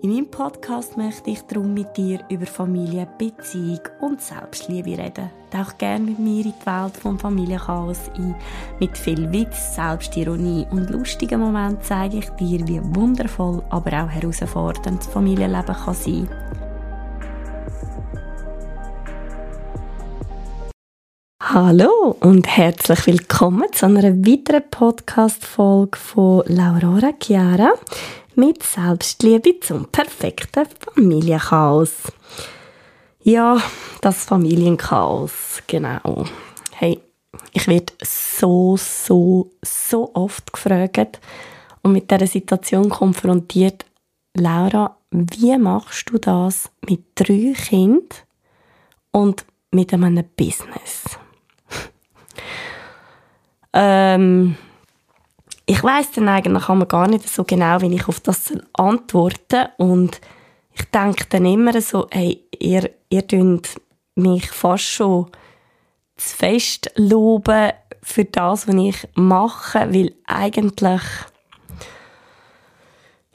In 0.00 0.12
meinem 0.12 0.30
Podcast 0.30 0.96
möchte 0.96 1.30
ich 1.30 1.42
darum 1.42 1.74
mit 1.74 1.96
dir 1.96 2.20
über 2.28 2.46
Familie, 2.46 3.08
Beziehung 3.18 3.80
und 4.00 4.22
Selbstliebe 4.22 4.96
reden. 4.96 5.28
Tauch 5.50 5.76
gerne 5.76 6.04
mit 6.04 6.20
mir 6.20 6.44
in 6.44 6.52
die 6.52 6.66
Welt 6.66 6.96
vom 6.96 7.18
Familienchaos 7.18 7.98
ein. 8.16 8.36
Mit 8.78 8.96
viel 8.96 9.32
Witz, 9.32 9.74
Selbstironie 9.74 10.68
und 10.70 10.88
lustigen 10.90 11.40
Momenten 11.40 11.82
zeige 11.82 12.18
ich 12.18 12.28
dir, 12.30 12.68
wie 12.68 12.80
wundervoll, 12.94 13.60
aber 13.70 14.04
auch 14.04 14.08
herausfordernd 14.08 15.00
das 15.00 15.08
Familienleben 15.08 15.74
kann 15.74 15.94
sein. 15.94 16.28
Hallo 21.42 22.16
und 22.20 22.46
herzlich 22.46 23.04
willkommen 23.08 23.66
zu 23.72 23.86
einer 23.86 24.04
weiteren 24.04 24.62
Podcast-Folge 24.70 25.98
von 25.98 26.44
Laurora 26.46 27.10
Chiara 27.20 27.72
mit 28.38 28.62
Selbstliebe 28.62 29.58
zum 29.58 29.88
perfekten 29.88 30.66
Familienchaos. 30.78 32.12
Ja, 33.24 33.60
das 34.00 34.24
Familienchaos, 34.24 35.60
genau. 35.66 36.24
Hey, 36.72 37.00
ich 37.52 37.66
werde 37.66 37.92
so, 38.00 38.76
so, 38.76 39.50
so 39.62 40.14
oft 40.14 40.52
gefragt 40.52 41.18
und 41.82 41.92
mit 41.92 42.10
dieser 42.10 42.28
Situation 42.28 42.88
konfrontiert, 42.88 43.84
Laura, 44.34 44.96
wie 45.10 45.58
machst 45.58 46.10
du 46.10 46.18
das 46.18 46.70
mit 46.88 47.02
drei 47.16 47.54
Kindern 47.54 48.06
und 49.10 49.44
mit 49.72 49.92
einem 49.92 50.24
Business? 50.36 51.18
ähm, 53.72 54.56
ich 55.70 55.84
weiß 55.84 56.12
dann 56.12 56.30
eigentlich 56.30 56.66
gar 56.88 57.08
nicht 57.08 57.28
so 57.28 57.44
genau, 57.44 57.82
wie 57.82 57.94
ich 57.94 58.08
auf 58.08 58.20
das 58.20 58.54
antworten 58.72 59.68
und 59.76 60.18
ich 60.72 60.84
denke 60.86 61.26
dann 61.28 61.44
immer 61.44 61.78
so, 61.82 62.06
hey, 62.10 62.42
ihr, 62.58 62.90
ihr 63.10 63.22
dünnt 63.22 63.78
mich 64.14 64.48
fast 64.50 64.84
schon 64.84 65.26
zu 66.16 66.36
fest 66.36 66.90
loben 66.96 67.72
für 68.02 68.24
das, 68.24 68.66
was 68.66 68.74
ich 68.74 69.08
mache, 69.14 69.92
weil 69.92 70.14
eigentlich 70.24 71.02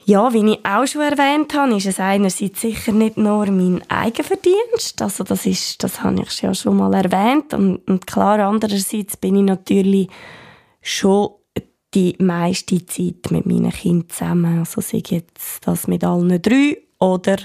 ja, 0.06 0.34
wie 0.34 0.53
ich 0.53 0.66
auch 0.66 0.88
schon 0.88 1.02
erwähnt 1.02 1.53
habe, 1.53 1.78
ist 1.78 1.86
es 1.86 2.00
einerseits 2.00 2.62
sicher 2.62 2.92
nicht 2.94 3.16
nur 3.16 3.45
mein 3.45 3.84
Eigenverdienst, 3.90 5.02
also 5.02 5.23
das 5.23 5.45
ist, 5.45 5.81
das 5.84 6.02
habe 6.02 6.23
ich 6.23 6.42
ja 6.42 6.53
schon 6.53 6.78
mal 6.78 6.94
erwähnt. 6.94 7.53
Und, 7.53 7.88
und 7.88 8.06
klar, 8.06 8.40
andererseits 8.40 9.16
bin 9.16 9.38
ich 9.38 9.44
natürlich 9.44 10.09
schon 10.81 11.30
die 11.94 12.16
meiste 12.20 12.86
Zeit 12.86 13.32
mit 13.32 13.46
meinen 13.46 13.72
Kindern 13.72 14.10
zusammen. 14.10 14.60
Also 14.60 14.82
sei 14.82 15.02
jetzt 15.06 15.66
das 15.66 15.88
mit 15.88 16.04
allen 16.04 16.42
drei 16.42 16.78
oder 17.00 17.38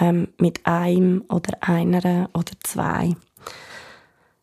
ähm, 0.00 0.28
mit 0.38 0.64
einem 0.66 1.24
oder 1.28 1.56
einer 1.60 2.30
oder 2.34 2.52
zwei. 2.62 3.14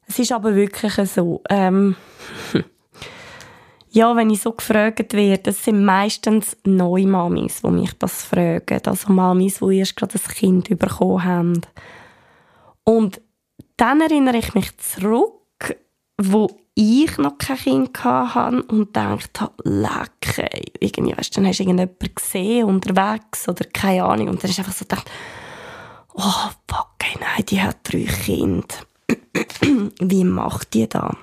Es 0.08 0.20
ist 0.20 0.32
aber 0.32 0.56
wirklich 0.56 0.94
so, 1.10 1.42
ähm, 1.50 1.96
ja, 3.92 4.16
wenn 4.16 4.30
ich 4.30 4.42
so 4.42 4.52
gefragt 4.54 5.14
werde, 5.14 5.44
das 5.44 5.64
sind 5.64 5.84
meistens 5.86 6.58
neue 6.66 7.08
Mamis, 7.08 7.62
die 7.62 7.70
mich 7.70 7.94
das 7.98 8.24
fragen. 8.24 8.82
Also 8.86 9.12
Mamis, 9.12 9.60
die 9.60 9.80
erst 9.80 9.96
gerade 9.96 10.18
ein 10.18 10.34
Kind 10.34 10.80
bekommen 10.80 11.24
haben. 11.24 11.62
Und 12.84 13.22
dann 13.78 14.02
erinnere 14.02 14.38
ich 14.38 14.54
mich 14.54 14.78
zurück, 14.78 15.78
wo 16.18 16.61
ich 16.76 17.18
noch 17.18 17.38
kein 17.38 17.58
Kind 17.58 18.04
hatte 18.04 18.64
und 18.64 18.88
gedacht 18.88 19.42
habe, 19.42 19.54
leck, 19.64 20.72
irgendwie, 20.80 21.18
weißt, 21.18 21.36
dann 21.36 21.48
hast 21.48 21.60
du 21.60 21.64
irgendjemanden 21.64 22.16
gesehen 22.16 22.66
unterwegs 22.66 23.48
oder 23.48 23.66
keine 23.66 24.06
Ahnung 24.06 24.30
und 24.30 24.44
dann 24.44 24.50
ist 24.50 24.60
einfach 24.60 24.74
so 24.74 24.86
gedacht, 24.86 25.10
oh 26.14 26.50
fuck, 26.68 26.96
nein, 27.20 27.46
die 27.48 27.62
hat 27.62 27.78
drei 27.84 28.06
Kinder. 28.06 28.76
Wie 30.00 30.24
macht 30.24 30.74
die 30.74 30.88
das? 30.88 31.16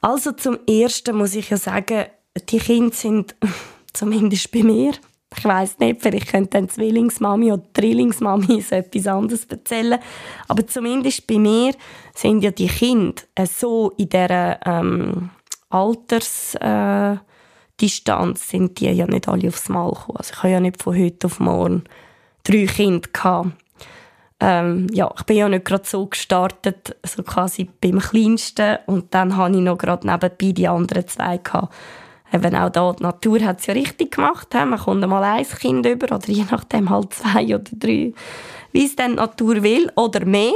Also 0.00 0.32
zum 0.32 0.58
Ersten 0.66 1.16
muss 1.16 1.34
ich 1.34 1.50
ja 1.50 1.56
sagen, 1.56 2.06
die 2.48 2.58
Kinder 2.58 2.94
sind 2.94 3.34
zumindest 3.92 4.50
bei 4.52 4.62
mir 4.62 4.92
ich 5.36 5.44
weiß 5.44 5.78
nicht, 5.78 6.00
vielleicht 6.02 6.28
könnte 6.28 6.50
dann 6.50 6.68
Zwillingsmami 6.68 7.52
oder 7.52 7.62
Drillingsmami 7.72 8.60
so 8.60 8.74
etwas 8.76 9.06
anderes 9.06 9.44
erzählen. 9.46 9.98
Aber 10.48 10.66
zumindest 10.66 11.26
bei 11.26 11.38
mir 11.38 11.74
sind 12.14 12.42
ja 12.42 12.50
die 12.50 12.68
Kinder 12.68 13.22
so 13.44 13.92
in 13.96 14.08
dieser 14.08 14.64
ähm, 14.66 15.30
Altersdistanz 15.70 17.20
äh, 18.42 18.46
sind 18.46 18.80
die 18.80 18.90
ja 18.90 19.06
nicht 19.06 19.28
alle 19.28 19.48
aufs 19.48 19.68
Mal 19.68 19.90
gekommen. 19.90 20.16
Also 20.18 20.32
ich 20.32 20.38
habe 20.38 20.52
ja 20.52 20.60
nicht 20.60 20.82
von 20.82 20.96
heute 20.98 21.26
auf 21.26 21.40
morgen 21.40 21.84
drei 22.44 22.66
Kinder. 22.66 23.52
Ähm, 24.40 24.88
ja, 24.92 25.12
ich 25.16 25.22
bin 25.24 25.36
ja 25.36 25.48
nicht 25.48 25.64
gerade 25.64 25.84
so 25.86 26.06
gestartet, 26.06 26.96
so 27.04 27.22
quasi 27.22 27.68
beim 27.80 27.98
Kleinsten 28.00 28.78
und 28.86 29.14
dann 29.14 29.36
habe 29.36 29.54
ich 29.54 29.60
noch 29.60 29.78
gerade 29.78 30.06
nebenbei 30.06 30.52
die 30.52 30.68
anderen 30.68 31.06
zwei 31.06 31.38
gehabt 31.38 31.72
eben 32.34 32.54
auch 32.56 32.70
da, 32.70 32.92
die 32.92 33.02
Natur 33.02 33.40
hat 33.40 33.60
es 33.60 33.66
ja 33.66 33.74
richtig 33.74 34.16
gemacht. 34.16 34.48
He? 34.52 34.64
Man 34.64 34.78
kommt 34.78 35.02
einmal 35.02 35.22
ein 35.22 35.46
Kind 35.46 35.86
über 35.86 36.14
oder 36.14 36.28
je 36.28 36.44
nachdem 36.50 36.90
halt 36.90 37.14
zwei 37.14 37.44
oder 37.54 37.70
drei, 37.72 38.12
wie 38.72 38.84
es 38.84 38.96
dann 38.96 39.12
die 39.12 39.16
Natur 39.16 39.62
will 39.62 39.90
oder 39.94 40.24
mehr. 40.24 40.52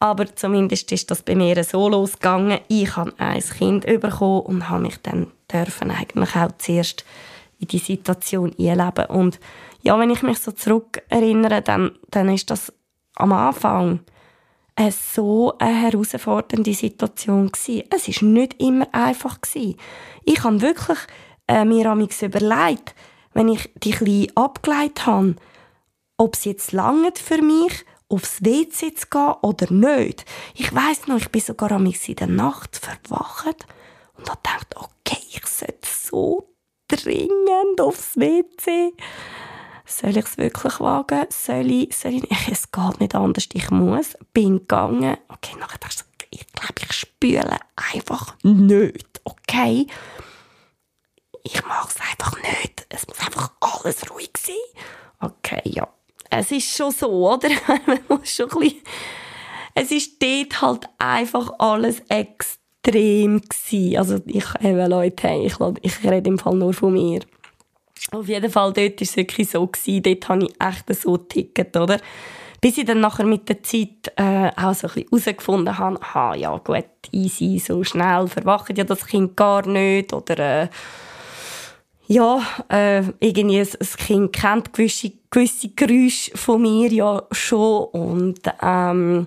Aber 0.00 0.34
zumindest 0.34 0.92
ist 0.92 1.10
das 1.10 1.22
bei 1.22 1.34
mir 1.34 1.62
so 1.64 1.88
losgegangen. 1.88 2.60
Ich 2.68 2.96
habe 2.96 3.12
ein 3.18 3.40
Kind 3.40 3.86
bekommen 3.86 4.40
und 4.42 4.68
habe 4.68 4.82
mich 4.82 4.98
dann 5.02 5.28
dürfen 5.52 5.90
eigentlich 5.90 6.36
auch 6.36 6.52
zuerst 6.58 7.04
in 7.58 7.68
die 7.68 7.78
Situation 7.78 8.54
einleben. 8.58 9.06
Und 9.06 9.40
ja, 9.82 9.98
wenn 9.98 10.10
ich 10.10 10.22
mich 10.22 10.38
so 10.38 10.52
zurück 10.52 11.02
erinnere, 11.08 11.62
dann, 11.62 11.92
dann 12.10 12.28
ist 12.28 12.50
das 12.50 12.72
am 13.16 13.32
Anfang 13.32 14.00
eine 14.78 14.92
so 14.92 15.58
eine 15.58 15.74
herausfordernde 15.74 16.72
Situation 16.72 17.50
gewesen. 17.50 17.82
Es 17.90 18.06
ist 18.06 18.22
nicht 18.22 18.62
immer 18.62 18.86
einfach 18.92 19.40
gewesen. 19.40 19.76
Ich 20.24 20.44
habe 20.44 20.60
wirklich 20.60 20.98
äh, 21.48 21.64
mir 21.64 21.90
amigs 21.90 22.22
überlegt, 22.22 22.94
wenn 23.34 23.48
ich 23.48 23.70
die 23.74 23.90
Kleine 23.90 24.28
abgeleitet 24.36 25.06
habe, 25.06 25.34
ob 26.16 26.34
es 26.34 26.44
jetzt 26.44 26.70
lange 26.72 27.12
für 27.16 27.42
mich 27.42 27.84
aufs 28.08 28.42
WC 28.44 28.94
zu 28.94 29.08
gehen 29.08 29.34
oder 29.42 29.72
nicht. 29.72 30.24
Ich 30.54 30.72
weiß 30.72 31.08
noch, 31.08 31.16
ich 31.16 31.28
bin 31.30 31.40
sogar 31.40 31.72
amigs 31.72 32.08
in 32.08 32.16
der 32.16 32.28
Nacht 32.28 32.76
verwacht 32.76 33.66
und 34.16 34.30
habe 34.30 34.40
gedacht, 34.42 34.76
okay, 34.76 35.22
ich 35.32 35.46
sollte 35.46 35.88
so 35.88 36.54
dringend 36.86 37.80
aufs 37.80 38.16
WC 38.16 38.92
soll 39.88 40.16
ich 40.16 40.24
es 40.26 40.38
wirklich 40.38 40.80
wagen? 40.80 41.26
Soll 41.30 41.70
ich, 41.70 41.96
soll 41.96 42.14
ich 42.14 42.28
nicht? 42.28 42.48
Es 42.50 42.70
geht 42.70 43.00
nicht 43.00 43.14
anders, 43.14 43.48
ich 43.52 43.70
muss. 43.70 44.16
Bin 44.32 44.58
gegangen. 44.58 45.16
Okay, 45.28 45.56
nachher 45.58 45.78
dachte 45.78 46.04
ich, 46.30 46.40
ich 46.40 46.46
glaube, 46.52 46.74
ich 46.82 46.92
spüle 46.92 47.58
einfach 47.94 48.36
nicht. 48.42 49.20
Okay? 49.24 49.86
Ich 51.42 51.64
mache 51.64 51.88
es 51.88 52.00
einfach 52.10 52.36
nicht. 52.42 52.86
Es 52.90 53.06
muss 53.06 53.20
einfach 53.20 53.52
alles 53.60 54.10
ruhig 54.10 54.32
sein. 54.38 54.54
Okay, 55.20 55.62
ja. 55.64 55.88
Es 56.30 56.50
ist 56.50 56.76
schon 56.76 56.92
so, 56.92 57.08
oder? 57.32 57.48
Man 57.86 58.00
muss 58.08 58.30
schon 58.30 58.50
ein 58.52 58.58
bisschen... 58.58 58.82
Es 59.74 59.90
ist 59.92 60.20
dort 60.20 60.60
halt 60.60 60.88
einfach 60.98 61.52
alles 61.58 62.02
extrem 62.08 63.40
gewesen. 63.40 63.96
Also 63.96 64.20
ich, 64.26 64.44
eben 64.60 64.90
Leute, 64.90 65.28
ich, 65.28 65.54
ich 65.82 66.04
rede 66.04 66.28
im 66.28 66.38
Fall 66.38 66.56
nur 66.56 66.74
von 66.74 66.92
mir. 66.92 67.20
Auf 68.12 68.28
jeden 68.28 68.50
Fall, 68.50 68.72
dort 68.72 69.00
war 69.00 69.02
es 69.02 69.16
wirklich 69.16 69.50
so. 69.50 69.66
Gewesen. 69.66 70.02
Dort 70.02 70.28
habe 70.28 70.44
ich 70.44 70.54
echt 70.60 71.02
so 71.02 71.16
Ticket, 71.16 71.76
oder? 71.76 71.98
Bis 72.60 72.78
ich 72.78 72.84
dann 72.84 73.00
nachher 73.00 73.24
mit 73.24 73.48
der 73.48 73.62
Zeit 73.62 74.12
äh, 74.16 74.50
auch 74.56 74.74
so 74.74 74.88
ein 74.88 74.94
bisschen 74.94 75.08
herausgefunden 75.10 75.78
habe, 75.78 76.02
aha, 76.02 76.34
ja 76.34 76.56
gut, 76.58 76.84
easy, 77.12 77.62
so 77.64 77.84
schnell 77.84 78.26
verwacht 78.26 78.76
ja 78.76 78.82
das 78.82 79.06
Kind 79.06 79.36
gar 79.36 79.64
nicht. 79.66 80.12
Oder 80.12 80.62
äh, 80.62 80.68
ja, 82.08 82.40
äh, 82.70 83.02
irgendwie 83.20 83.60
ein, 83.60 83.68
ein 83.68 84.06
Kind 84.06 84.32
kennt 84.32 84.72
gewisse 84.72 85.12
gewisse 85.30 85.68
Geräusche 85.68 86.36
von 86.36 86.62
mir 86.62 86.90
ja 86.90 87.22
schon 87.32 87.84
und 87.84 88.40
ähm, 88.62 89.26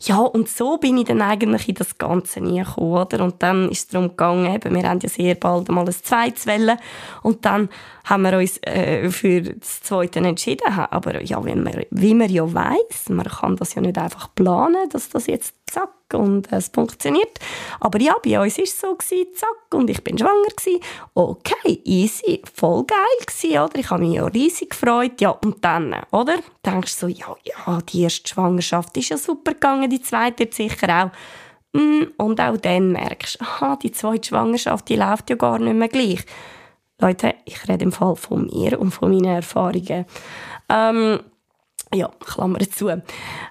ja 0.00 0.18
und 0.18 0.48
so 0.48 0.78
bin 0.78 0.98
ich 0.98 1.06
dann 1.06 1.22
eigentlich 1.22 1.68
in 1.68 1.74
das 1.74 1.98
Ganze 1.98 2.40
nie 2.40 2.60
gekommen, 2.60 2.92
oder? 2.92 3.24
und 3.24 3.42
dann 3.42 3.68
ist 3.68 3.80
es 3.80 3.88
darum 3.88 4.10
gegangen, 4.10 4.54
eben, 4.54 4.74
wir 4.74 4.88
haben 4.88 5.00
ja 5.00 5.08
sehr 5.08 5.34
bald 5.34 5.68
mal 5.68 5.84
ein 5.84 5.92
zweites 5.92 6.46
Welle 6.46 6.76
und 7.22 7.44
dann 7.44 7.68
haben 8.04 8.22
wir 8.22 8.38
uns 8.38 8.58
äh, 8.62 9.10
für 9.10 9.42
das 9.42 9.82
Zweite 9.82 10.20
entschieden, 10.20 10.72
aber 10.72 11.20
ja, 11.22 11.44
wie 11.44 11.54
man, 11.56 11.84
wie 11.90 12.14
man 12.14 12.30
ja 12.30 12.52
weiß, 12.52 13.08
man 13.08 13.26
kann 13.26 13.56
das 13.56 13.74
ja 13.74 13.82
nicht 13.82 13.98
einfach 13.98 14.32
planen, 14.36 14.88
dass 14.90 15.08
das 15.08 15.26
jetzt 15.26 15.54
zack 15.70 15.90
und 16.12 16.50
es 16.52 16.68
funktioniert. 16.68 17.38
Aber 17.78 18.00
ja, 18.00 18.14
bei 18.22 18.40
uns 18.40 18.58
war 18.58 18.64
es 18.64 18.80
so, 18.80 18.94
gewesen, 18.94 19.26
zack, 19.34 19.74
und 19.74 19.88
ich 19.90 20.02
bin 20.02 20.18
schwanger. 20.18 20.48
Gewesen. 20.56 20.80
Okay, 21.14 21.80
easy, 21.84 22.42
voll 22.52 22.84
geil 22.84 22.98
gewesen, 23.26 23.58
oder? 23.58 23.78
Ich 23.78 23.90
habe 23.90 24.02
mich 24.02 24.14
ja 24.14 24.26
riesig 24.26 24.70
gefreut. 24.70 25.20
Ja, 25.20 25.30
und 25.30 25.64
dann, 25.64 25.96
oder? 26.10 26.36
Denkst 26.64 26.98
du 27.00 27.06
so, 27.06 27.08
ja, 27.08 27.36
ja, 27.44 27.78
die 27.80 28.02
erste 28.02 28.28
Schwangerschaft 28.28 28.96
ist 28.96 29.10
ja 29.10 29.16
super 29.16 29.52
gegangen, 29.52 29.88
die 29.88 30.02
zweite 30.02 30.48
sicher 30.50 31.04
auch. 31.04 31.78
Mm, 31.78 32.04
und 32.16 32.40
auch 32.40 32.56
dann 32.56 32.92
merkst 32.92 33.40
du, 33.40 33.44
aha, 33.44 33.76
die 33.76 33.92
zweite 33.92 34.28
Schwangerschaft, 34.28 34.88
die 34.88 34.96
läuft 34.96 35.30
ja 35.30 35.36
gar 35.36 35.58
nicht 35.58 35.74
mehr 35.74 35.88
gleich. 35.88 36.24
Leute, 37.00 37.34
ich 37.44 37.68
rede 37.68 37.84
im 37.84 37.92
Fall 37.92 38.16
von 38.16 38.46
mir 38.46 38.78
und 38.78 38.90
von 38.90 39.10
meinen 39.10 39.36
Erfahrungen. 39.36 40.04
Ähm, 40.68 41.20
ja, 41.94 42.08
Klammer 42.20 42.60
zu. 42.60 42.88
Äh, 42.88 43.02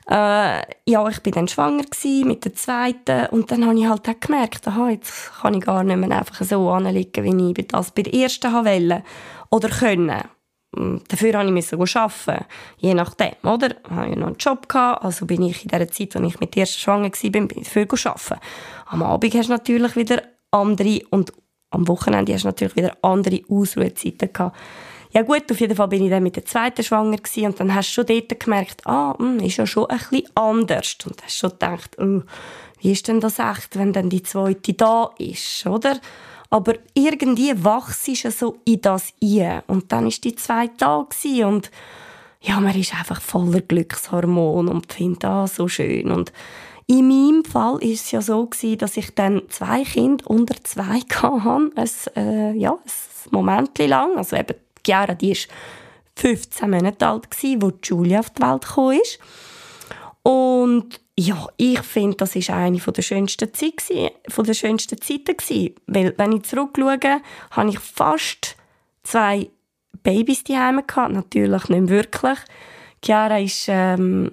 ja, 0.08 1.10
ich 1.10 1.22
bin 1.22 1.34
dann 1.34 1.48
schwanger 1.48 1.84
mit 2.26 2.46
der 2.46 2.54
zweiten 2.54 3.26
und 3.28 3.52
dann 3.52 3.66
habe 3.66 3.78
ich 3.78 3.88
halt 3.88 4.08
auch 4.08 4.20
gemerkt, 4.20 4.68
aha, 4.68 4.90
jetzt 4.90 5.32
kann 5.42 5.56
ich 5.56 5.66
gar 5.66 5.84
nicht 5.84 5.98
mehr 5.98 6.18
einfach 6.18 6.44
so 6.46 6.70
anliegen, 6.70 7.24
wie 7.24 7.62
ich 7.62 7.68
das 7.68 7.92
bei 7.92 8.04
der 8.04 8.14
ersten 8.14 8.54
wollte 8.54 9.04
oder 9.50 9.70
können. 9.70 10.24
Hm, 10.76 11.02
dafür 11.08 11.44
musste 11.52 11.76
ich 11.76 11.96
arbeiten, 11.98 12.46
je 12.78 12.94
nachdem, 12.94 13.34
oder? 13.44 13.72
Ich 13.72 13.92
hatte 13.92 14.20
noch 14.20 14.28
einen 14.28 14.36
Job, 14.38 14.68
also 14.74 15.26
bin 15.26 15.42
ich 15.42 15.64
in 15.64 15.70
der 15.70 15.90
Zeit, 15.92 16.16
als 16.16 16.26
ich 16.28 16.40
mit 16.40 16.56
der 16.56 16.62
ersten 16.62 16.80
schwanger 16.80 17.12
war, 17.12 17.32
bin 17.32 17.48
ich 17.56 17.70
dafür 17.74 17.88
arbeiten. 18.12 18.40
Am 18.86 19.04
Abend 19.04 19.34
hast 19.34 19.50
du 19.50 19.54
natürlich 19.54 19.96
wieder 19.96 20.22
andere 20.52 21.02
und 21.10 21.34
am 21.72 21.88
Wochenende 21.88 22.34
hast 22.34 22.44
du 22.44 22.48
natürlich 22.48 22.76
wieder 22.76 22.98
andere 23.02 23.42
Ausruhezeiten 23.50 24.32
gehabt. 24.32 24.58
Ja 25.12 25.24
gut, 25.24 25.52
auf 25.52 25.60
jeden 25.60 25.76
Fall 25.76 25.88
bin 25.88 26.04
ich 26.04 26.12
dann 26.12 26.22
mit 26.22 26.36
der 26.36 26.46
zweiten 26.46 26.84
schwanger 26.84 27.18
gewesen, 27.18 27.46
und 27.48 27.60
dann 27.60 27.74
hast 27.74 27.90
du 27.90 27.94
schon 27.94 28.06
dort 28.06 28.40
gemerkt, 28.40 28.86
ah, 28.86 29.16
mh, 29.18 29.26
hm, 29.26 29.40
ist 29.40 29.58
ja 29.58 29.66
schon 29.66 29.90
ein 29.90 29.98
bisschen 29.98 30.30
anders. 30.36 30.98
Und 31.06 31.24
hast 31.24 31.38
schon 31.38 31.50
gedacht, 31.50 31.98
oh, 32.00 32.22
wie 32.80 32.92
ist 32.92 33.08
denn 33.08 33.20
das 33.20 33.40
echt, 33.40 33.78
wenn 33.78 33.92
dann 33.92 34.10
die 34.10 34.22
zweite 34.22 34.74
da 34.74 35.10
ist, 35.18 35.66
oder? 35.66 36.00
Aber 36.52 36.74
irgendwie 36.94 37.54
wachst 37.64 38.08
du 38.08 38.32
so 38.32 38.58
in 38.66 38.82
das 38.82 39.14
ein. 39.22 39.62
Und 39.68 39.92
dann 39.92 40.08
ist 40.08 40.24
die 40.24 40.36
zweite 40.36 40.74
da 40.78 41.06
gewesen, 41.10 41.46
und 41.46 41.72
ja, 42.42 42.60
man 42.60 42.80
ist 42.80 42.94
einfach 42.94 43.22
voller 43.22 43.62
Glückshormon 43.62 44.68
und 44.68 44.94
findet 44.94 45.24
das 45.24 45.56
so 45.56 45.68
schön. 45.68 46.12
Und 46.12 46.32
in 46.86 47.08
meinem 47.08 47.46
Fall 47.46 47.78
ist 47.84 48.06
es 48.06 48.12
ja 48.12 48.22
so 48.22 48.46
gewesen, 48.46 48.78
dass 48.78 48.96
ich 48.96 49.14
dann 49.14 49.42
zwei 49.50 49.84
Kinder 49.84 50.28
unter 50.30 50.56
zwei 50.64 51.00
hatte, 51.22 51.72
ein, 51.76 51.90
äh, 52.16 52.54
ja, 52.54 52.72
ein 52.72 53.32
Moment 53.32 53.78
lang, 53.80 54.18
also 54.18 54.36
eben 54.36 54.56
Chiara, 54.86 55.14
die 55.14 55.32
war 55.32 55.56
15 56.16 56.70
Monate 56.70 57.08
alt, 57.08 57.32
gewesen, 57.32 57.62
wo 57.62 57.72
Julia 57.84 58.20
auf 58.20 58.30
die 58.32 58.42
Welt 58.42 59.02
ist. 59.02 59.20
Und 60.24 61.00
ja, 61.18 61.48
ich 61.58 61.82
finde, 61.82 62.18
das 62.18 62.36
ist 62.36 62.50
eine 62.50 62.78
der 62.78 63.02
schönsten, 63.02 63.54
Zeit, 63.54 63.84
von 64.28 64.46
der 64.46 64.54
schönsten 64.54 65.02
Zeiten 65.02 65.38
gewesen. 65.38 65.76
Weil, 65.88 66.14
wenn 66.18 66.34
ich 66.34 66.44
zurückschaue, 66.44 67.22
habe 67.52 67.70
ich 67.70 67.80
fast 67.80 68.56
zwei 69.04 69.50
Babys 70.04 70.44
gehabt. 70.44 71.14
Natürlich 71.14 71.70
nicht 71.70 71.90
wirklich. 71.90 72.40
Chiara 73.02 73.40
ist, 73.40 73.66
ähm, 73.70 74.32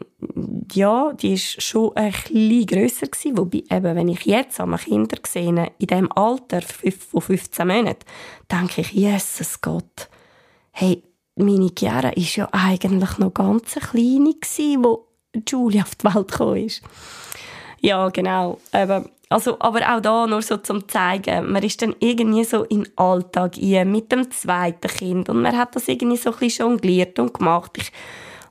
ja, 0.73 1.13
die 1.13 1.35
ist 1.35 1.63
schon 1.63 1.97
ein 1.97 2.11
bisschen 2.11 2.67
grösser 2.67 3.07
gewesen. 3.07 3.39
Wobei, 3.39 3.63
eben, 3.71 3.97
wenn 3.97 4.09
ich 4.09 4.27
jetzt 4.27 4.61
an 4.61 4.77
Kinder 4.77 5.19
sehe, 5.27 5.73
in 5.79 5.87
diesem 5.87 6.11
Alter 6.13 6.63
von 6.63 7.21
15 7.21 7.67
Monaten, 7.67 8.05
denke 8.51 8.81
ich, 8.81 8.93
Jesus 8.93 9.61
Gott, 9.61 10.09
hey, 10.79 11.03
meine 11.37 11.71
Chiara 11.75 12.11
war 12.11 12.19
ja 12.19 12.49
eigentlich 12.53 13.19
noch 13.19 13.33
ganz 13.33 13.77
kleine, 13.77 14.35
wo 14.85 15.07
Julia 15.49 15.83
auf 15.83 15.95
die 15.95 16.05
Welt 16.05 16.67
ist. 16.67 16.83
Ja, 17.81 18.11
genau. 18.11 18.61
Aber, 18.73 19.07
also, 19.31 19.59
aber 19.59 19.81
auch 19.81 20.03
da 20.03 20.27
nur 20.27 20.43
so 20.43 20.59
zum 20.59 20.87
zeigen, 20.87 21.51
man 21.51 21.63
ist 21.63 21.81
dann 21.81 21.97
irgendwie 21.99 22.45
so 22.45 22.65
den 22.65 22.87
Alltag 22.97 23.57
mit 23.57 24.13
dem 24.13 24.31
zweiten 24.31 24.89
Kind 24.89 25.31
und 25.31 25.41
man 25.41 25.57
hat 25.57 25.75
das 25.77 25.89
irgendwie 25.89 26.19
so 26.19 26.31
ein 26.31 26.39
bisschen 26.39 26.67
jongliert 26.67 27.19
und 27.19 27.33
gemacht. 27.33 27.73
Ich 27.79 27.91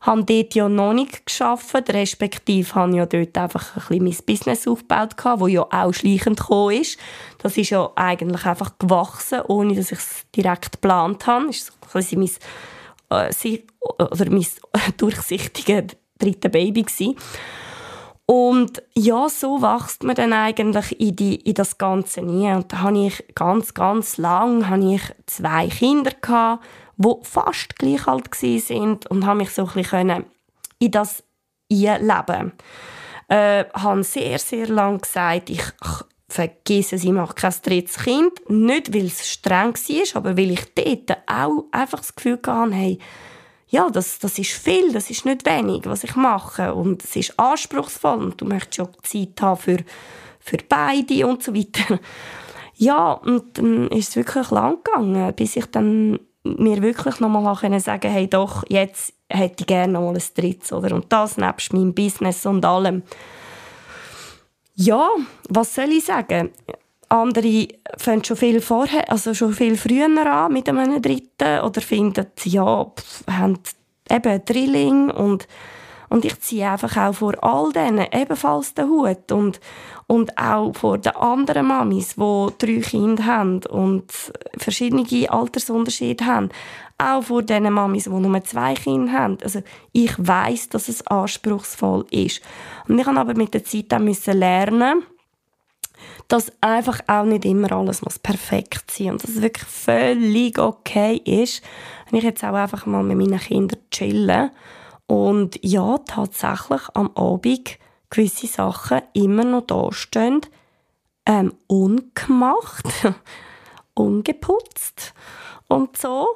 habe 0.06 0.24
dort 0.24 0.54
ja 0.54 0.70
noch 0.70 0.94
nicht 0.94 1.26
geschafft, 1.26 1.74
respektive 1.90 2.76
habe 2.76 2.96
ja 2.96 3.06
dort 3.06 3.38
einfach 3.38 3.76
ein 3.76 3.82
bisschen 3.88 4.04
mein 4.04 4.18
Business 4.26 4.68
aufgebaut, 4.68 5.16
das 5.18 5.52
ja 5.52 5.62
auch 5.62 5.94
schleichend 5.94 6.40
gekommen 6.40 6.82
ist. 6.82 7.00
Das 7.40 7.58
ist 7.58 7.72
ja 7.72 7.90
eigentlich 7.96 8.46
einfach 8.46 8.78
gewachsen, 8.78 9.42
ohne 9.48 9.76
dass 9.76 9.92
ich 9.92 10.00
es 10.00 10.26
direkt 10.36 10.74
geplant 10.74 11.26
habe. 11.28 11.48
Das 11.48 11.72
war 11.92 12.02
so 12.02 12.18
mein, 12.18 12.30
äh, 13.10 13.60
oder 13.98 14.30
mein 14.30 14.46
durchsichtiges 14.98 15.98
dritte 16.18 16.50
Baby. 16.50 16.84
Gewesen. 16.84 17.16
Und 18.28 18.82
ja, 18.96 19.30
so 19.30 19.62
wächst 19.62 20.04
man 20.04 20.16
dann 20.16 20.34
eigentlich 20.34 21.00
in, 21.00 21.16
die, 21.16 21.36
in 21.36 21.54
das 21.54 21.78
Ganze 21.78 22.22
nie. 22.24 22.50
Und 22.52 22.74
da 22.74 22.80
habe 22.80 23.06
ich 23.06 23.24
ganz, 23.36 23.74
ganz 23.76 24.18
lang 24.18 24.82
ich 24.82 25.02
zwei 25.28 25.68
Kinder 25.68 26.12
gehabt, 26.20 26.64
die 26.98 27.14
fast 27.24 27.76
gleich 27.78 28.08
alt 28.08 28.34
sind 28.36 29.06
und 29.08 29.26
habe 29.26 29.40
mich 29.40 29.50
so 29.50 29.66
ein 29.66 29.74
bisschen 29.74 30.26
in 30.80 30.92
das 30.92 31.24
einleben 31.72 32.54
äh, 33.28 33.66
habe 33.74 34.04
sehr, 34.04 34.40
sehr 34.40 34.68
lange 34.68 35.00
gesagt, 35.00 35.50
ich 35.50 35.64
vergesse 36.28 36.96
es, 36.96 37.04
ich 37.04 37.12
mache 37.12 37.34
kein 37.34 37.54
drittes 37.64 37.98
Kind. 37.98 38.50
Nicht, 38.50 38.94
weil 38.94 39.06
es 39.06 39.28
streng 39.28 39.74
war, 39.74 40.16
aber 40.16 40.38
weil 40.38 40.52
ich 40.52 40.74
dort 40.76 41.18
auch 41.28 41.66
einfach 41.72 42.00
das 42.00 42.16
Gefühl 42.16 42.40
hatte, 42.46 42.74
hey, 42.74 43.00
ja, 43.68 43.90
das, 43.90 44.20
das 44.20 44.38
ist 44.38 44.52
viel, 44.52 44.94
das 44.94 45.10
ist 45.10 45.26
nicht 45.26 45.46
wenig, 45.46 45.86
was 45.86 46.04
ich 46.04 46.16
mache. 46.16 46.74
Und 46.74 47.04
es 47.04 47.16
ist 47.16 47.40
anspruchsvoll 47.40 48.24
und 48.24 48.42
du 48.42 48.46
möchtest 48.46 48.78
ja 48.78 48.88
Zeit 49.04 49.42
haben 49.42 49.60
für, 49.60 49.78
für 50.40 50.58
beide 50.68 51.28
und 51.28 51.44
so 51.44 51.54
weiter. 51.54 52.00
Ja, 52.78 53.14
und 53.14 53.58
dann 53.58 53.88
ist 53.88 54.10
es 54.10 54.16
wirklich 54.18 54.52
lang 54.52 54.84
gegangen, 54.84 55.34
bis 55.38 55.56
ich 55.56 55.66
dann 55.68 56.20
mir 56.46 56.82
wirklich 56.82 57.20
nochmal 57.20 57.56
sagen 57.56 58.02
konnte, 58.02 58.10
hey 58.10 58.28
doch, 58.28 58.64
jetzt 58.70 59.14
hätte 59.30 59.56
ich 59.60 59.68
gerne 59.68 59.94
noch 59.94 60.02
mal 60.02 60.16
ein 60.16 60.24
drittes, 60.36 60.72
oder? 60.72 60.96
Und 60.96 61.12
das 61.12 61.38
nebst 61.38 61.74
meinem 61.74 61.94
Business 61.94 62.46
und 62.46 62.64
allem. 62.64 63.04
Ja, 64.76 65.10
was 65.50 65.74
soll 65.74 65.92
ich 65.92 66.06
sagen? 66.06 66.52
Andere 67.10 67.68
fangen 67.98 68.24
schon 68.24 68.38
viel 68.38 68.62
vorher, 68.62 69.10
also 69.12 69.34
schon 69.34 69.54
viel 69.54 69.78
früher 69.78 70.06
an 70.06 70.54
mit 70.54 70.68
einem 70.70 71.02
dritten 71.02 71.60
oder 71.60 71.82
finden, 71.82 72.28
ja, 72.44 72.86
pff, 72.86 73.24
haben 73.30 73.60
eben 74.10 74.46
Drilling 74.46 75.12
und 75.12 75.48
und 76.10 76.26
ich 76.26 76.40
ziehe 76.40 76.70
einfach 76.70 76.96
auch 76.98 77.14
vor 77.14 77.34
all 77.44 77.72
denen 77.72 78.08
ebenfalls 78.12 78.74
den 78.74 78.90
Hut 78.90 79.32
und, 79.32 79.60
und 80.08 80.38
auch 80.38 80.74
vor 80.76 80.98
den 80.98 81.16
anderen 81.16 81.68
Mamis, 81.68 82.16
die 82.16 82.48
drei 82.58 82.80
Kinder 82.82 83.26
haben 83.26 83.62
und 83.66 84.12
verschiedene 84.58 85.30
Altersunterschiede 85.30 86.26
haben. 86.26 86.50
Auch 86.98 87.24
vor 87.24 87.44
den 87.44 87.72
Mamis, 87.74 88.06
die 88.06 88.10
nur 88.10 88.44
zwei 88.44 88.74
Kinder 88.74 89.12
haben. 89.12 89.38
Also 89.44 89.62
ich 89.92 90.14
weiß, 90.18 90.70
dass 90.70 90.88
es 90.88 91.06
anspruchsvoll 91.08 92.06
ist. 92.12 92.42
Und 92.88 93.00
ich 93.00 93.06
habe 93.06 93.20
aber 93.20 93.36
mit 93.36 93.54
der 93.54 93.66
Zeit 93.66 93.94
auch 93.94 94.34
lernen, 94.34 95.04
dass 96.28 96.52
einfach 96.62 97.00
auch 97.08 97.26
nicht 97.26 97.46
immer 97.46 97.72
alles 97.72 98.02
muss 98.02 98.20
perfekt 98.20 98.92
sein 98.92 99.12
und 99.12 99.24
dass 99.24 99.32
es 99.32 99.42
wirklich 99.42 99.68
völlig 99.68 100.58
okay 100.58 101.22
ist, 101.24 101.64
wenn 102.10 102.20
ich 102.20 102.26
jetzt 102.26 102.44
auch 102.44 102.54
einfach 102.54 102.86
mal 102.86 103.04
mit 103.04 103.18
meinen 103.18 103.40
Kindern 103.40 103.80
chillen 103.92 104.52
und 105.08 105.60
ja, 105.62 105.98
tatsächlich 106.00 106.82
am 106.94 107.12
Abend 107.16 107.78
gewisse 108.10 108.48
Sachen 108.48 109.02
immer 109.14 109.44
noch 109.44 109.66
da 109.68 109.92
stehen, 109.92 110.42
ähm, 111.26 111.54
ungemacht, 111.68 112.86
ungeputzt 113.94 115.14
und 115.68 115.98
so. 115.98 116.28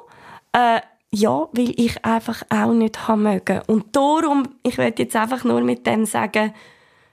Äh, 0.52 0.80
ja, 1.12 1.48
weil 1.52 1.70
ich 1.76 2.04
einfach 2.04 2.42
auch 2.50 2.72
nicht 2.72 3.08
haben 3.08 3.24
mögen. 3.24 3.62
Und 3.66 3.96
darum, 3.96 4.48
ich 4.62 4.78
werde 4.78 5.02
jetzt 5.02 5.16
einfach 5.16 5.42
nur 5.42 5.60
mit 5.60 5.86
dem 5.86 6.06
sagen, 6.06 6.54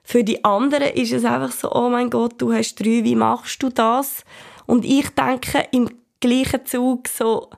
für 0.04 0.24
die 0.24 0.44
anderen 0.46 0.94
ist 0.94 1.12
es 1.12 1.26
einfach 1.26 1.52
so, 1.52 1.72
oh 1.72 1.90
mein 1.90 2.10
Gott, 2.10 2.36
du 2.38 2.54
hast 2.54 2.76
drei, 2.76 3.04
wie 3.04 3.16
machst 3.16 3.62
du 3.62 3.70
das? 3.70 4.24
Und 4.66 4.86
ich 4.86 5.10
denke 5.10 5.68
im 5.72 5.90
gleichen 6.20 6.66
Zug 6.66 7.08
so, 7.08 7.50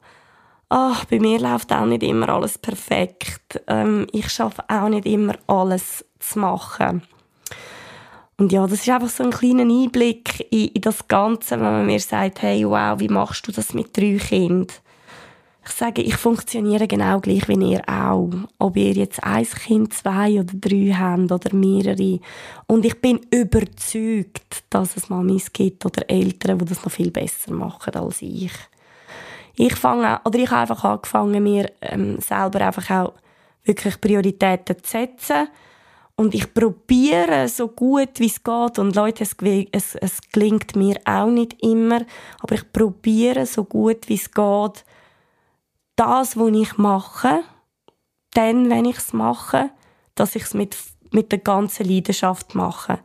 ach, 0.69 1.05
bei 1.05 1.19
mir 1.19 1.39
läuft 1.39 1.73
auch 1.73 1.85
nicht 1.85 2.03
immer 2.03 2.29
alles 2.29 2.57
perfekt. 2.57 3.61
Ähm, 3.67 4.07
ich 4.11 4.29
schaffe 4.29 4.63
auch 4.67 4.89
nicht 4.89 5.05
immer 5.05 5.35
alles 5.47 6.05
zu 6.19 6.39
machen. 6.39 7.01
Und 8.38 8.53
ja, 8.53 8.65
das 8.65 8.79
ist 8.79 8.89
einfach 8.89 9.09
so 9.09 9.23
ein 9.23 9.31
kleiner 9.31 9.63
Einblick 9.63 10.47
in, 10.51 10.69
in 10.69 10.81
das 10.81 11.07
Ganze, 11.07 11.55
wenn 11.55 11.63
man 11.63 11.85
mir 11.85 11.99
sagt, 11.99 12.41
hey, 12.41 12.65
wow, 12.65 12.99
wie 12.99 13.09
machst 13.09 13.47
du 13.47 13.51
das 13.51 13.73
mit 13.73 13.95
drei 13.97 14.17
Kindern? 14.17 14.67
ich 15.69 15.75
sage, 15.75 16.01
ich 16.01 16.15
funktioniere 16.15 16.88
genau 16.88 17.19
gleich 17.19 17.47
wie 17.47 17.71
ihr 17.71 17.83
auch. 17.88 18.29
Ob 18.57 18.75
ihr 18.75 18.91
jetzt 18.93 19.23
ein 19.23 19.45
Kind, 19.45 19.93
zwei 19.93 20.39
oder 20.39 20.53
drei 20.53 20.93
habt 20.93 21.31
oder 21.31 21.53
mehrere. 21.53 22.19
Und 22.65 22.85
ich 22.85 22.99
bin 22.99 23.19
überzeugt, 23.31 24.63
dass 24.69 24.97
es 24.97 25.09
Mamis 25.09 25.53
gibt 25.53 25.85
oder 25.85 26.09
Eltern, 26.09 26.57
die 26.57 26.65
das 26.65 26.83
noch 26.83 26.91
viel 26.91 27.11
besser 27.11 27.53
machen 27.53 27.93
als 27.93 28.21
ich. 28.21 28.51
Ich 29.62 29.75
fange, 29.75 30.22
oder 30.24 30.39
ich 30.39 30.50
habe 30.51 30.62
einfach 30.62 30.86
angefangen, 30.86 31.44
mir 31.44 31.70
ähm, 31.82 32.18
selber 32.22 32.62
einfach 32.62 32.89
auch 32.92 33.13
wirklich 33.66 34.00
Prioritäten 34.00 34.82
zu 34.82 34.89
setzen. 34.89 35.50
Und 36.16 36.34
ich 36.34 36.54
probiere 36.54 37.50
so 37.50 37.68
gut 37.68 38.22
wie 38.22 38.28
es 38.28 38.42
geht. 38.42 38.80
Und 38.80 38.96
Leute, 38.96 39.24
es, 39.24 39.36
es, 39.74 39.96
es 39.96 40.22
gelingt 40.32 40.78
mir 40.78 40.96
auch 41.04 41.28
nicht 41.28 41.62
immer. 41.62 42.00
Aber 42.39 42.56
ich 42.56 42.72
probiere 42.72 43.46
so 43.46 43.66
gut 43.66 44.08
wie 44.08 44.16
es 44.16 44.32
geht, 44.32 44.86
das, 45.98 46.38
was 46.38 46.51
ich 46.54 46.78
mache, 46.78 47.42
dann, 48.34 48.70
wenn 48.70 48.86
ich 48.86 48.98
es 48.98 49.12
mache, 49.12 49.72
dass 50.16 50.38
ich 50.38 50.44
es 50.44 50.54
mit, 50.54 50.78
mit 51.12 51.34
der 51.34 51.39
ganzen 51.39 51.86
Leidenschaft 51.86 52.56
mache. 52.56 53.00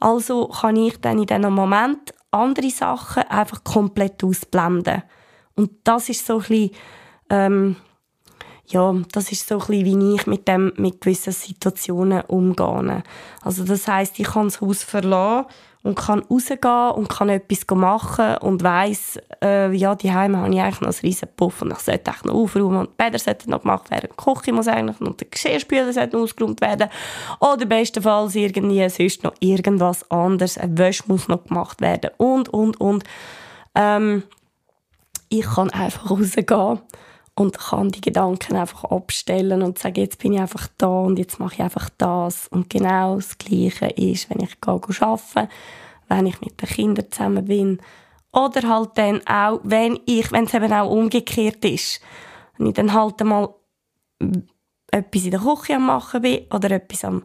Also 0.00 0.48
kann 0.48 0.76
ich 0.76 0.98
dann 1.02 1.18
in 1.18 1.26
diesem 1.26 1.52
Moment 1.52 2.14
andere 2.30 2.70
Sachen 2.70 3.24
einfach 3.24 3.62
komplett 3.62 4.24
ausblenden. 4.24 5.02
Und 5.58 5.72
das 5.82 6.08
ist 6.08 6.24
so 6.24 6.34
ein 6.34 6.38
bisschen, 6.38 6.70
ähm, 7.30 7.76
ja, 8.68 8.94
das 9.10 9.32
ist 9.32 9.48
so 9.48 9.56
ein 9.56 9.66
bisschen, 9.66 9.84
wie 9.86 10.14
ich 10.14 10.26
mit 10.28 10.46
dem, 10.46 10.72
mit 10.76 11.00
gewissen 11.00 11.32
Situationen 11.32 12.20
umgehe. 12.22 13.02
Also 13.42 13.64
das 13.64 13.88
heißt, 13.88 14.20
ich 14.20 14.26
kann 14.28 14.44
das 14.44 14.60
Haus 14.60 14.84
verlassen 14.84 15.46
und 15.82 15.98
kann 15.98 16.20
rausgehen 16.20 16.90
und 16.94 17.08
kann 17.08 17.28
etwas 17.28 17.66
machen 17.76 18.36
und 18.36 18.62
weiss, 18.62 19.18
äh, 19.42 19.74
ja, 19.74 19.96
die 19.96 20.12
Heime 20.12 20.38
habe 20.38 20.54
ich 20.54 20.60
eigentlich 20.60 20.80
noch 20.80 20.88
einen 20.90 21.00
riesen 21.02 21.28
Puff 21.34 21.62
und 21.62 21.72
ich 21.72 21.78
sollte 21.78 22.12
eigentlich 22.12 22.24
noch 22.24 22.34
aufräumen 22.34 22.76
und 22.76 22.90
die 22.90 23.02
Bäder 23.02 23.18
sollten 23.18 23.50
noch 23.50 23.62
gemacht 23.62 23.90
werden, 23.90 24.10
die 24.12 24.16
Küche 24.16 24.52
muss 24.52 24.68
eigentlich 24.68 25.00
noch, 25.00 25.16
der 25.16 25.26
Geschirrspüler 25.28 25.92
sollte 25.92 26.18
ausgeräumt 26.18 26.60
werden 26.60 26.88
oder 27.40 27.66
bestenfalls 27.66 28.36
irgendwie 28.36 28.88
sonst 28.88 29.24
noch 29.24 29.34
irgendwas 29.40 30.08
anderes, 30.08 30.56
ein 30.56 30.78
Wäsch 30.78 31.06
muss 31.08 31.26
noch 31.26 31.44
gemacht 31.44 31.80
werden 31.80 32.10
und, 32.16 32.48
und, 32.48 32.80
und. 32.80 33.02
Ähm, 33.74 34.22
ich 35.28 35.44
kann 35.44 35.70
einfach 35.70 36.10
rausgehen 36.10 36.80
und 37.34 37.58
kann 37.58 37.90
die 37.90 38.00
Gedanken 38.00 38.56
einfach 38.56 38.84
abstellen 38.84 39.62
und 39.62 39.78
sagen, 39.78 40.00
jetzt 40.00 40.18
bin 40.18 40.32
ich 40.32 40.40
einfach 40.40 40.68
da 40.76 40.88
und 40.88 41.18
jetzt 41.18 41.38
mache 41.38 41.54
ich 41.54 41.62
einfach 41.62 41.88
das. 41.96 42.48
Und 42.48 42.68
genau 42.68 43.16
das 43.16 43.38
Gleiche 43.38 43.86
ist, 43.86 44.28
wenn 44.30 44.40
ich 44.40 44.60
gehe 44.60 44.72
arbeiten, 44.72 45.48
wenn 46.08 46.26
ich 46.26 46.40
mit 46.40 46.60
den 46.60 46.68
Kindern 46.68 47.10
zusammen 47.10 47.44
bin 47.44 47.80
oder 48.32 48.68
halt 48.68 48.90
dann 48.96 49.26
auch, 49.26 49.60
wenn 49.62 50.00
ich, 50.06 50.32
wenn 50.32 50.44
es 50.44 50.54
eben 50.54 50.72
auch 50.72 50.90
umgekehrt 50.90 51.64
ist, 51.64 52.00
wenn 52.56 52.68
ich 52.68 52.74
dann 52.74 52.92
halt 52.92 53.20
mal 53.22 53.54
etwas 54.90 55.24
in 55.24 55.30
der 55.30 55.40
Küche 55.40 55.76
am 55.76 55.86
machen 55.86 56.22
bin 56.22 56.46
oder 56.52 56.70
etwas 56.70 57.04
am, 57.04 57.22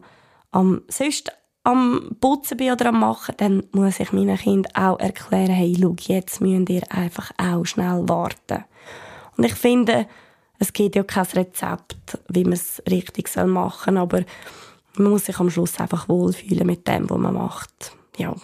am 0.52 0.82
sonst 0.88 1.32
am 1.64 2.16
Putzen 2.20 2.58
bin 2.58 2.72
oder 2.72 2.86
am 2.86 3.00
Machen, 3.00 3.34
dann 3.38 3.64
muss 3.72 3.98
ich 3.98 4.12
meinen 4.12 4.36
Kindern 4.36 4.72
auch 4.74 5.00
erklären, 5.00 5.50
hey, 5.50 5.76
schau, 5.80 5.96
jetzt 5.98 6.40
müsst 6.40 6.70
ihr 6.70 6.82
einfach 6.92 7.32
auch 7.38 7.64
schnell 7.64 8.08
warten. 8.08 8.64
Und 9.36 9.44
ich 9.44 9.54
finde, 9.54 10.06
es 10.58 10.72
gibt 10.72 10.94
ja 10.94 11.02
kein 11.02 11.24
Rezept, 11.24 12.18
wie 12.28 12.44
man 12.44 12.52
es 12.52 12.82
richtig 12.88 13.34
machen 13.46 13.94
soll, 13.94 14.02
aber 14.02 14.22
man 14.96 15.10
muss 15.10 15.24
sich 15.24 15.40
am 15.40 15.50
Schluss 15.50 15.80
einfach 15.80 16.08
wohlfühlen 16.08 16.66
mit 16.66 16.86
dem, 16.86 17.10
was 17.10 17.18
man 17.18 17.34
macht. 17.34 17.96
Ja. 18.16 18.34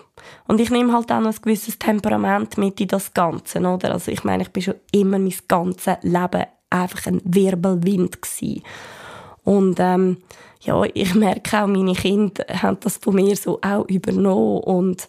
Und 0.49 0.61
ich 0.61 0.71
nehme 0.71 0.93
halt 0.93 1.12
auch 1.12 1.21
noch 1.21 1.33
ein 1.33 1.43
gewisses 1.43 1.79
Temperament 1.79 2.59
mit 2.59 2.81
in 2.81 2.89
das 2.89 3.15
Ganze, 3.15 3.61
oder? 3.61 3.93
Also 3.93 4.11
ich 4.11 4.25
meine, 4.25 4.43
ich 4.43 4.50
bin 4.50 4.62
schon 4.62 4.75
immer 4.93 5.19
mein 5.19 5.35
ganzes 5.47 5.99
Leben 6.03 6.47
einfach 6.71 7.07
ein 7.07 7.21
Wirbelwind 7.25 8.21
gewesen. 8.21 8.62
Und 9.45 9.79
ähm, 9.81 10.19
ja, 10.61 10.83
ich 10.95 11.15
merke 11.15 11.63
auch, 11.63 11.67
meine 11.67 11.95
Kinder 11.95 12.45
haben 12.49 12.79
das 12.81 12.99
von 12.99 13.15
mir 13.15 13.37
so 13.37 13.59
auch 13.63 13.89
übernommen 13.89 14.61
und 14.61 15.09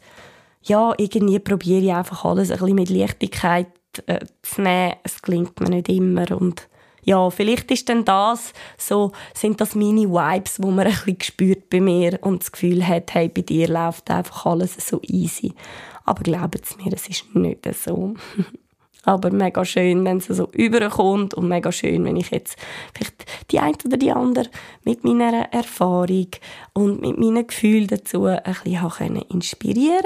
ja, 0.64 0.94
irgendwie 0.98 1.40
probiere 1.40 1.82
ich 1.82 1.94
einfach 1.94 2.24
alles 2.24 2.52
ein 2.52 2.60
bisschen 2.60 2.76
mit 2.76 2.90
Leichtigkeit 2.90 3.68
äh, 4.06 4.20
zu 4.44 4.62
nehmen. 4.62 4.94
Es 5.04 5.22
klingt 5.22 5.60
mir 5.60 5.70
nicht 5.70 5.90
immer 5.90 6.32
und 6.32 6.68
ja, 7.04 7.30
vielleicht 7.32 7.72
ist 7.72 7.90
denn 7.90 8.06
das 8.06 8.54
so, 8.78 9.12
sind 9.34 9.60
das 9.60 9.74
meine 9.74 10.10
Vibes, 10.10 10.62
wo 10.62 10.70
man 10.70 10.86
ein 10.86 10.94
bisschen 10.94 11.22
spürt 11.22 11.70
bei 11.70 11.82
mir 11.82 12.20
und 12.22 12.44
das 12.44 12.52
Gefühl 12.52 12.88
hat, 12.88 13.14
hey, 13.14 13.28
bei 13.28 13.42
dir 13.42 13.68
läuft 13.68 14.12
einfach 14.12 14.46
alles 14.46 14.76
so 14.76 15.02
easy. 15.08 15.54
Aber 16.06 16.22
glaubt 16.22 16.62
es 16.64 16.78
mir, 16.78 16.94
es 16.94 17.10
ist 17.10 17.34
nicht 17.36 17.68
so. 17.74 18.14
Aber 19.04 19.32
mega 19.32 19.66
schön, 19.66 20.06
wenn 20.06 20.18
es 20.18 20.28
so 20.28 20.48
überkommt 20.52 21.34
und 21.34 21.48
mega 21.48 21.72
schön, 21.72 22.06
wenn 22.06 22.18
ich 22.18 22.30
jetzt 22.30 22.58
vielleicht 22.94 23.26
die 23.50 23.60
eine 23.60 23.76
oder 23.86 23.98
die 23.98 24.12
andere 24.12 24.46
mit 24.84 25.04
meiner 25.04 25.52
Erfahrung 25.52 26.28
und 26.74 27.02
mit 27.02 27.18
meinen 27.18 27.48
Gefühlen 27.48 27.88
dazu 27.88 28.26
ein 28.26 28.40
bisschen 28.64 29.22
inspirieren. 29.30 30.06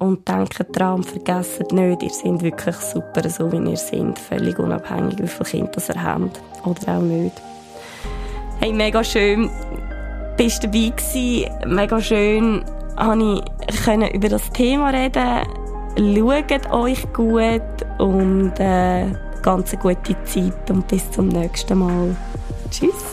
Und 0.00 0.28
denkt 0.28 0.64
daran 0.76 0.98
und 0.98 1.06
vergesst 1.06 1.72
nicht, 1.72 2.02
ihr 2.04 2.10
seid 2.10 2.40
wirklich 2.40 2.76
super, 2.76 3.28
so 3.28 3.50
wie 3.50 3.68
ihr 3.68 3.76
seid. 3.76 4.16
Völlig 4.16 4.56
unabhängig, 4.60 5.18
wie 5.18 5.26
viele 5.26 5.66
Kinder 5.66 5.82
ihr 5.88 6.02
habt. 6.04 6.40
Oder 6.64 6.98
auch 6.98 7.02
nicht. 7.02 7.34
Hey, 8.60 8.72
mega 8.72 9.02
schön. 9.02 9.50
Bist 10.36 10.62
du 10.62 10.68
dabei 10.68 10.90
gewesen. 10.90 11.50
Mega 11.66 12.00
schön, 12.00 12.64
konnte 12.96 14.06
ich 14.06 14.14
über 14.14 14.28
das 14.28 14.48
Thema 14.50 14.90
reden. 14.90 15.42
Schaut 15.96 16.72
euch 16.72 17.12
gut 17.12 17.87
und 17.98 18.52
äh, 18.58 19.06
ganz 19.42 19.72
eine 19.72 19.82
gute 19.82 20.16
Zeit 20.24 20.70
und 20.70 20.86
bis 20.88 21.10
zum 21.10 21.28
nächsten 21.28 21.78
Mal. 21.78 22.16
Tschüss. 22.70 23.07